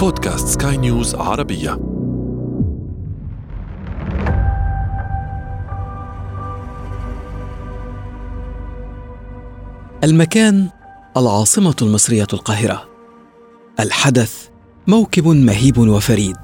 [0.00, 1.72] بودكاست سكاي نيوز عربية.
[10.04, 10.68] المكان
[11.16, 12.88] العاصمة المصرية القاهرة.
[13.80, 14.48] الحدث
[14.86, 16.36] موكب مهيب وفريد.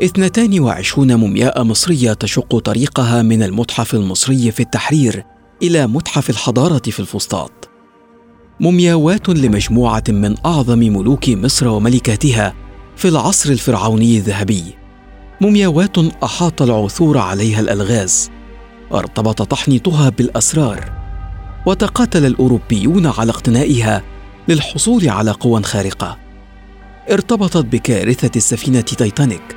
[0.00, 5.24] 22 مومياء مصرية تشق طريقها من المتحف المصري في التحرير
[5.62, 7.61] إلى متحف الحضارة في الفسطاط.
[8.62, 12.54] مومياوات لمجموعة من أعظم ملوك مصر وملكاتها
[12.96, 14.64] في العصر الفرعوني الذهبي.
[15.40, 18.30] مومياوات أحاط العثور عليها الألغاز.
[18.92, 20.92] ارتبط تحنيطها بالأسرار.
[21.66, 24.02] وتقاتل الأوروبيون على اقتنائها
[24.48, 26.18] للحصول على قوى خارقة.
[27.10, 29.56] ارتبطت بكارثة السفينة تايتانيك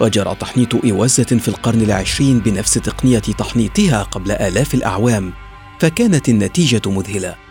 [0.00, 5.32] وجرى تحنيط إوازة في القرن العشرين بنفس تقنية تحنيطها قبل آلاف الأعوام
[5.80, 7.47] فكانت النتيجة مذهلة.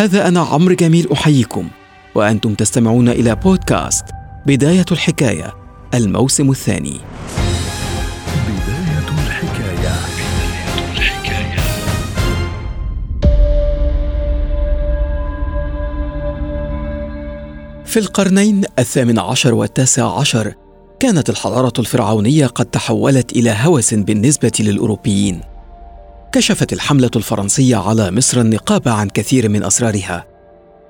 [0.00, 1.68] هذا أنا عمرو جميل أحييكم
[2.14, 4.04] وأنتم تستمعون إلى بودكاست
[4.46, 5.54] بداية الحكاية
[5.94, 7.00] الموسم الثاني.
[8.48, 9.94] بداية الحكاية.
[10.16, 11.60] بداية الحكاية
[17.84, 20.54] في القرنين الثامن عشر والتاسع عشر
[21.00, 25.40] كانت الحضارة الفرعونية قد تحولت إلى هوس بالنسبة للأوروبيين.
[26.32, 30.26] كشفت الحملة الفرنسية على مصر النقاب عن كثير من أسرارها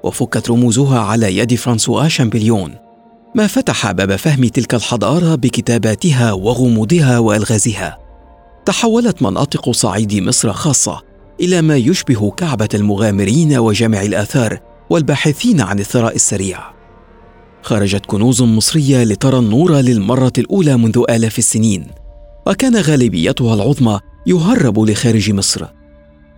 [0.04, 2.74] وفكت رموزها على يد فرانسوا شامبليون
[3.34, 7.98] ما فتح باب فهم تلك الحضارة بكتاباتها وغموضها وألغازها.
[8.66, 11.02] تحولت مناطق صعيد مصر خاصة
[11.40, 16.58] إلى ما يشبه كعبة المغامرين وجامع الآثار والباحثين عن الثراء السريع.
[17.62, 21.99] خرجت كنوز مصرية لترى النور للمرة الأولى منذ آلاف السنين.
[22.46, 25.66] وكان غالبيتها العظمى يهرب لخارج مصر.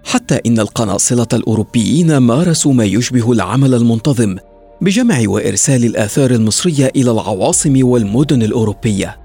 [0.04, 4.36] حتى إن القناصلة الأوروبيين مارسوا ما يشبه العمل المنتظم
[4.80, 9.18] بجمع وإرسال الآثار المصرية إلى العواصم والمدن الأوروبية.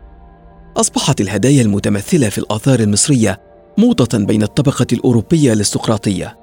[0.77, 3.41] أصبحت الهدايا المتمثلة في الآثار المصرية
[3.77, 6.37] موضة بين الطبقة الأوروبية الاستقراطيه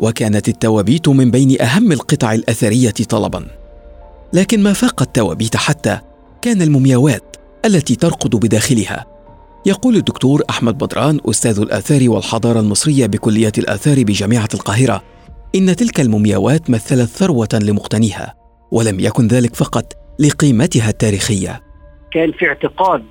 [0.00, 3.46] وكانت التوابيت من بين أهم القطع الأثرية طلبا.
[4.32, 5.98] لكن ما فاق التوابيت حتى
[6.42, 9.17] كان المومياوات التي ترقد بداخلها.
[9.68, 15.02] يقول الدكتور أحمد بدران أستاذ الآثار والحضارة المصرية بكلية الآثار بجامعة القاهرة
[15.54, 18.34] إن تلك المومياوات مثلت ثروة لمقتنيها
[18.72, 21.62] ولم يكن ذلك فقط لقيمتها التاريخية.
[22.12, 23.04] كان في اعتقاد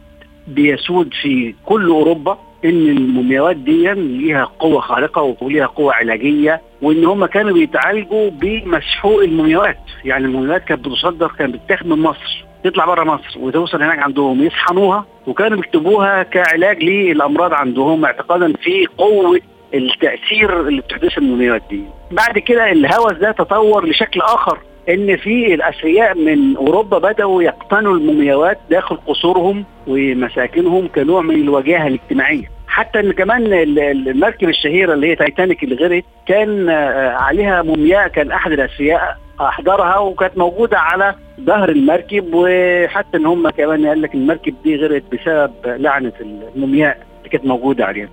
[0.47, 7.25] بيسود في كل أوروبا إن المومياوات دي ليها قوة خارقة وليها قوة علاجية وإن هم
[7.25, 9.79] كانوا بيتعالجوا بمسحوق المومياوات.
[10.06, 12.46] يعني المومياوات كانت بتصدر كانت بتتاخد من مصر.
[12.63, 19.40] تطلع بره مصر وتوصل هناك عندهم يصحنوها وكانوا بيكتبوها كعلاج للأمراض عندهم اعتقادا في قوة
[19.73, 21.81] التأثير اللي بتحدثه المومياوات دي.
[22.12, 24.57] بعد كده الهوس ده تطور لشكل آخر
[24.90, 32.51] إن في الاثرياء من أوروبا بدأوا يقتنوا المومياوات داخل قصورهم ومساكنهم كنوع من الوجاهة الاجتماعية.
[32.68, 37.62] حتى إن كمان ال- ال- المركب الشهيرة اللي هي تايتانيك اللي غرقت كان آه، عليها
[37.62, 44.01] مومياء كان أحد الاثرياء أحضرها وكانت موجودة على ظهر المركب وحتى إن هم كمان قال
[44.01, 46.13] لك المركب دي غرقت بسبب لعنة
[46.55, 48.09] المومياء اللي كانت موجودة عليها.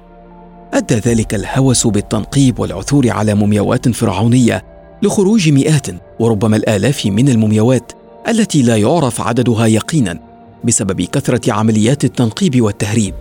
[0.74, 4.62] أدى ذلك الهوس بالتنقيب والعثور على مومياوات فرعونية
[5.02, 5.86] لخروج مئات
[6.18, 7.92] وربما الآلاف من المومياوات
[8.28, 10.18] التي لا يعرف عددها يقينا
[10.64, 13.14] بسبب كثرة عمليات التنقيب والتهريب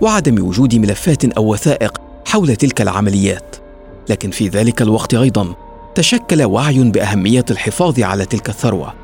[0.00, 3.56] وعدم وجود ملفات أو وثائق حول تلك العمليات
[4.10, 5.54] لكن في ذلك الوقت أيضا
[5.94, 8.94] تشكل وعي بأهمية الحفاظ على تلك الثروة.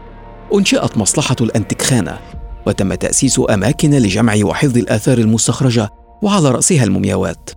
[0.55, 2.19] أنشئت مصلحة الأنتكخانة
[2.67, 5.89] وتم تأسيس أماكن لجمع وحفظ الآثار المستخرجة
[6.23, 7.51] وعلى رأسها المومياوات.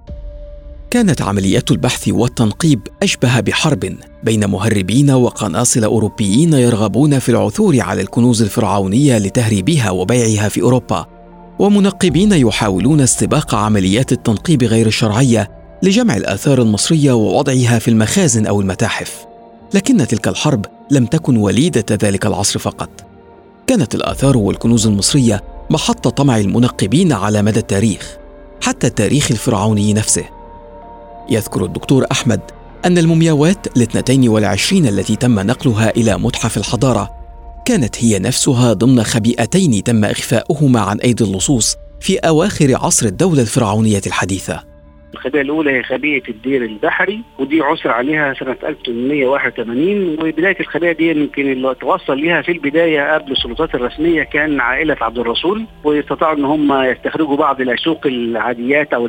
[0.90, 8.42] كانت عمليات البحث والتنقيب أشبه بحرب بين مهربين وقناصل أوروبيين يرغبون في العثور على الكنوز
[8.42, 11.06] الفرعونية لتهريبها وبيعها في أوروبا.
[11.60, 19.26] ومنقبين يحاولون استباق عمليات التنقيب غير الشرعية لجمع الآثار المصرية ووضعها في المخازن أو المتاحف.
[19.74, 22.90] لكن تلك الحرب لم تكن وليدة ذلك العصر فقط.
[23.68, 28.18] كانت الآثار والكنوز المصرية محط طمع المنقبين على مدى التاريخ
[28.62, 30.24] حتى التاريخ الفرعوني نفسه.
[31.30, 32.42] يذكر الدكتور أحمد
[32.86, 37.10] أن المومياوات الاثنتين والعشرين التي تم نقلها إلى متحف الحضارة
[37.66, 44.02] كانت هي نفسها ضمن خبيئتين تم إخفاؤهما عن أيدي اللصوص في أواخر عصر الدولة الفرعونية
[44.08, 44.73] الحديثة.
[45.14, 51.52] الخبيئة الأولى هي خبيئة الدير البحري ودي عثر عليها سنة 1881 وبداية الخبيئة دي يمكن
[51.52, 56.84] اللي توصل ليها في البداية قبل السلطات الرسمية كان عائلة عبد الرسول واستطاعوا إن هم
[56.84, 59.08] يستخرجوا بعض الاسواق العاديات أو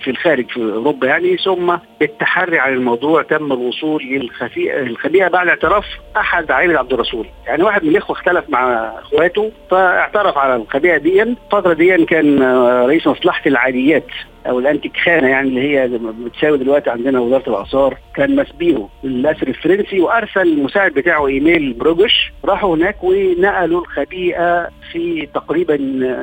[0.00, 5.84] في الخارج في أوروبا يعني ثم بالتحري عن الموضوع تم الوصول للخبيئة بعد اعتراف
[6.16, 7.26] أحد عائلة عبد الرسول.
[7.46, 11.22] يعني واحد من الإخوة اختلف مع أخواته فاعترف على الخبيئة دي.
[11.22, 12.42] الفترة دي كان
[12.86, 14.06] رئيس مصلحة العاديات
[14.46, 15.88] أو الانتيك خانه يعني اللي هي
[16.24, 22.76] بتساوي دلوقتي عندنا وزارة الآثار كان ماسبيرو الأثري الفرنسي وأرسل المساعد بتاعه إيميل بروجش راحوا
[22.76, 25.74] هناك ونقلوا الخبيئة في تقريبا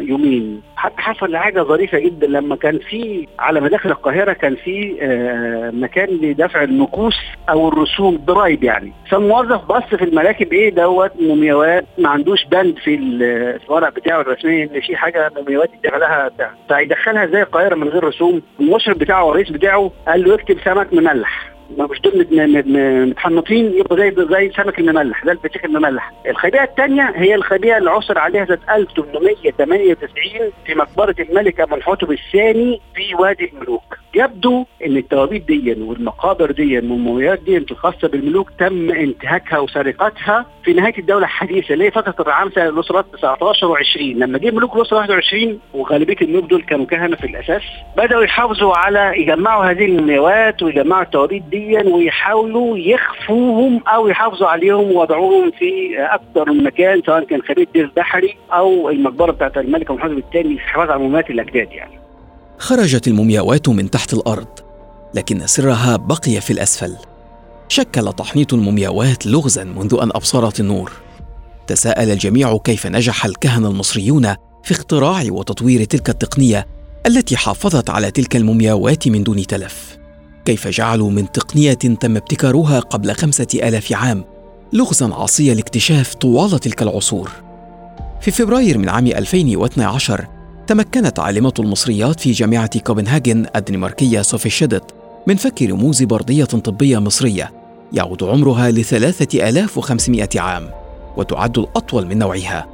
[0.02, 0.62] يومين.
[0.76, 6.10] حتى حصل حاجة ظريفة جدا لما كان في على مداخل القاهرة كان في آه، مكان
[6.10, 7.18] لدفع المكوس
[7.50, 8.94] أو الرسوم ضرايب يعني.
[9.10, 14.82] فالموظف بص في المراكب إيه دوت؟ مومياوات ما عندوش بند في الورق بتاعه الرسمي إن
[14.82, 16.32] في حاجة مومياوات يدخلها
[16.68, 21.45] فيدخلها إزاي القاهرة من غير رسوم المشرف بتاعه والرئيس بتاعه قال له اكتب سمك مملح.
[21.80, 22.28] مش دول
[23.10, 26.12] متحنطين يبقى زي زي سمك المملح ده الفسيخ المملح.
[26.28, 33.16] الخبيئة الثانية هي الخبيئة اللي عثر عليها سنه 1898 في مقبرة الملك امنحتب الثاني في
[33.16, 33.98] وادي الملوك.
[34.16, 40.98] يبدو إن التوابيت دي والمقابر دي والمومياوات دي الخاصة بالملوك تم انتهاكها وسرقتها في نهاية
[40.98, 46.16] الدولة الحديثة اللي هي فترة الرعامسه الأسرة 19 و20 لما جه ملوك الأسرة 21 وغالبية
[46.22, 47.62] الملوك دول كانوا كهنة في الأساس
[47.98, 51.44] بدأوا يحافظوا على يجمعوا هذه المومياوات ويجمعوا التوابيت
[51.94, 58.36] ويحاولوا يخفوهم أو يحافظوا عليهم ووضعوهم في أكثر من مكان سواء كان خليج دير بحري
[58.54, 62.00] أو المقبرة بتاعت الملك محمد الثاني للحفاظ على مومياوات الأجداد يعني.
[62.58, 64.48] خرجت المومياوات من تحت الأرض
[65.14, 66.96] لكن سرها بقي في الأسفل.
[67.68, 70.92] شكل تحنيط المومياوات لغزا منذ أن أبصرت النور.
[71.68, 76.68] تساءل الجميع كيف نجح الكهنه المصريون في اختراع وتطوير تلك التقنية
[77.08, 79.98] التي حافظت على تلك المومياوات من دون تلف.
[80.46, 84.24] كيف جعلوا من تقنيه تم ابتكارها قبل خمسة آلاف عام
[84.74, 87.32] لغزا عصي الاكتشاف طوال تلك العصور.
[88.22, 90.28] في فبراير من عام 2012
[90.68, 94.84] تمكنت عالمة المصريات في جامعة كوبنهاجن الدنماركية صوفي شيدت
[95.28, 97.54] من فك رموز بردية طبية مصرية
[97.94, 100.70] يعود عمرها لثلاثة آلاف وخمسمائة عام
[101.18, 102.68] وتعد الأطول من نوعها.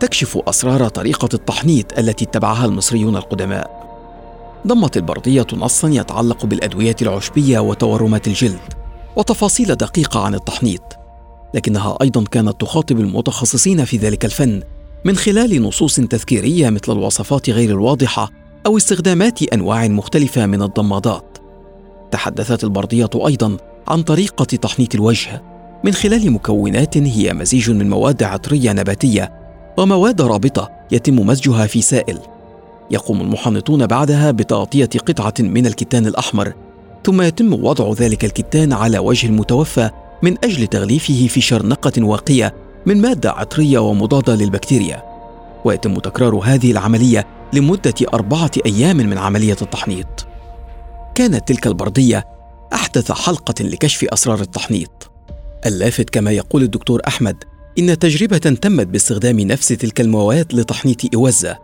[0.00, 3.83] تكشف أسرار طريقة التحنيط التي اتبعها المصريون القدماء.
[4.66, 8.60] ضمت البردية نصا يتعلق بالأدوية العشبية وتورمات الجلد
[9.16, 10.82] وتفاصيل دقيقة عن التحنيط.
[11.54, 14.62] لكنها أيضا كانت تخاطب المتخصصين في ذلك الفن
[15.04, 18.30] من خلال نصوص تذكيرية مثل الوصفات غير الواضحة
[18.66, 21.38] أو استخدامات أنواع مختلفة من الضمادات.
[22.10, 23.56] تحدثت البردية أيضا
[23.88, 25.42] عن طريقة تحنيط الوجه
[25.84, 29.32] من خلال مكونات هي مزيج من مواد عطرية نباتية
[29.78, 32.18] ومواد رابطة يتم مزجها في سائل.
[32.90, 36.52] يقوم المحنطون بعدها بتغطية قطعة من الكتان الأحمر
[37.04, 39.90] ثم يتم وضع ذلك الكتان على وجه المتوفى
[40.22, 42.54] من أجل تغليفه في شرنقة واقية
[42.86, 45.02] من مادة عطرية ومضادة للبكتيريا.
[45.64, 50.26] ويتم تكرار هذه العملية لمدة أربعة أيام من عملية التحنيط.
[51.14, 52.26] كانت تلك البردية
[52.72, 55.10] أحدث حلقة لكشف أسرار التحنيط.
[55.66, 57.44] اللافت كما يقول الدكتور أحمد
[57.78, 61.58] إن تجربة تمت باستخدام نفس تلك المواد لتحنيط إوزة.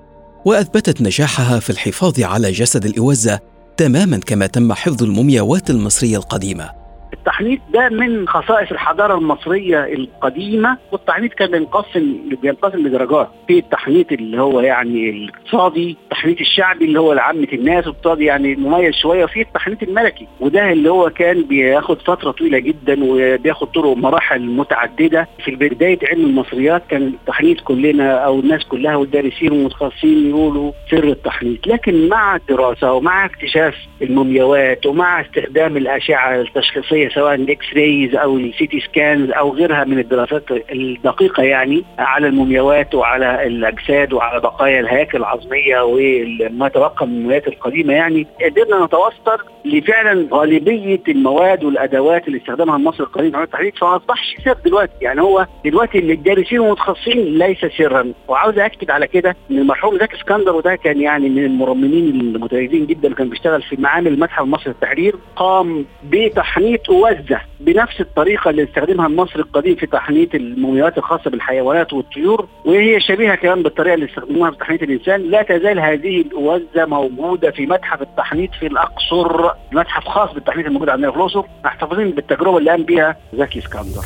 [0.45, 3.41] وأثبتت نجاحها في الحفاظ على جسد الإوزة
[3.77, 6.80] تماما كما تم حفظ المومياوات المصرية القديمة.
[7.13, 13.29] التحنيط ده من خصائص الحضارة المصرية القديمة والتحنيط كان بينقسم بينقسم لدرجات.
[13.49, 18.95] في التحنيط اللي هو يعني الاقتصادي التحنيط الشعبي اللي هو لعامة الناس واقتصادي يعني مميز
[18.95, 20.27] شوية وفي التحنيط الملكي.
[20.41, 25.29] وده اللي هو كان بياخد فترة طويلة جدا وبياخد طرق مراحل متعددة.
[25.45, 31.67] في بداية علم المصريات كان التحنيط كلنا أو الناس كلها والدارسين والمتخصصين يقولوا سر التحنيط.
[31.67, 38.67] لكن مع الدراسة ومع اكتشاف المومياوات ومع استخدام الأشعة التشخيصية سواء ال X-rays أو ال
[38.67, 45.19] CT scans أو غيرها من الدراسات الدقيقة يعني على المومياوات وعلى الأجساد وعلى بقايا الهياكل
[45.19, 48.27] العظمية وما تبقى من المومياوات القديمة يعني.
[48.45, 53.77] قدرنا نتوصل لفعلا غالبية المواد والأدوات اللي استخدمها المصري القديم في التحنيط.
[53.79, 54.93] فما اصبحش سر دلوقتي.
[55.01, 58.13] يعني هو دلوقتي للدارسين والمتخصصين ليس سرا.
[58.29, 63.15] وعاوز أكد على كده إن المرحوم زكي اسكندر وده كان يعني من المرممين المتميزين جدا
[63.15, 69.43] كان بيشتغل في معامل المتحف المصري بالتحرير قام بتحنيط وزه بنفس الطريقة اللي استخدمها المصري
[69.43, 74.83] القديم في تحنيط المومياوات الخاصة بالحيوانات والطيور وهي شبيهة كمان بالطريقة اللي استخدموها في تحنيط
[74.83, 75.31] الإنسان.
[75.31, 81.11] لا تزال هذه الوزة موجودة في متحف التحنيط في الأقصر متحف خاص بالتحنيط الموجود عندنا
[81.11, 81.43] في الأقصر.
[81.65, 84.05] محتفظين بالتجربة اللي قام بها زكي اسكندر.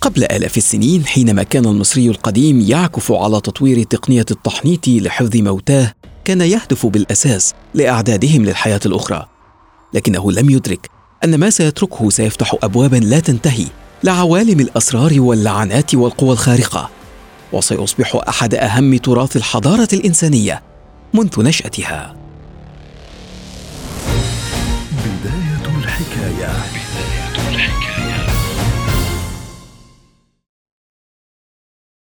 [0.00, 5.92] قبل آلاف السنين حينما كان المصري القديم يعكف على تطوير تقنية التحنيط لحفظ موتاه
[6.24, 9.26] كان يهدف بالأساس لأعدادهم للحياة الأخرى
[9.94, 13.66] لكنه لم يدرك أن ما سيتركه سيفتح ابوابا لا تنتهي
[14.04, 16.90] لعوالم الأسرار واللعنات والقوى الخارقة
[17.52, 20.62] وسيصبح أحد أهم تراث الحضارة الإنسانية
[21.14, 22.16] منذ نشأتها.
[25.04, 26.79] بداية الحكاية.